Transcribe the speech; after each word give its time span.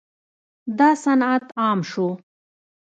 دا 0.77 0.89
صنعت 1.03 1.45
عام 1.61 1.79
شو. 1.89 2.07